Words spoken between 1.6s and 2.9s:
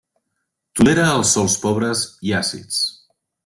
pobres i àcids.